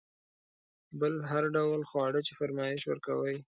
[0.99, 3.37] بل هر ډول خواړه چې فرمایش ورکوئ.